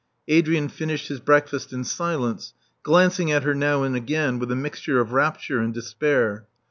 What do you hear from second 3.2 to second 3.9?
at her now